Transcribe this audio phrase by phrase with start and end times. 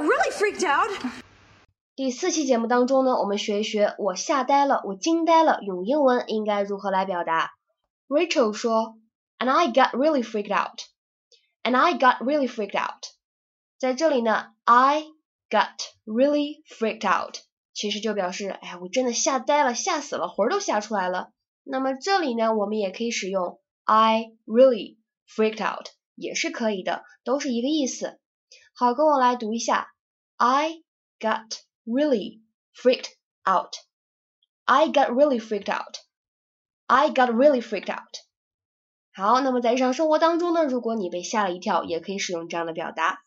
[0.00, 0.90] really freaked out.
[1.94, 7.52] 第四期节目当中呢，我们学一学我吓呆了，我惊呆了，用英文应该如何来表达。
[8.08, 8.98] Rachel 说
[9.38, 10.80] ，And I got really freaked out.
[11.62, 13.02] And I got really freaked out.
[13.78, 15.04] 在这里呢，I
[15.50, 17.38] got really freaked out，
[17.72, 21.30] 其实就表示，哎呀，我真的吓呆了，吓死了，魂儿都吓出来了。
[21.64, 28.20] 那么这里呢，我们也可以使用 I really freaked out，也是可以的，都是一个意思。
[28.78, 29.94] 好，跟我来读一下
[30.36, 30.82] ，I
[31.18, 32.42] got really
[32.74, 33.08] freaked
[33.50, 33.74] out.
[34.66, 35.96] I got really freaked out.
[36.86, 38.18] I got really freaked out.
[39.14, 43.22] 好，那么在日常生活当中呢，如果你被吓了一跳，也可以使用这样的表达。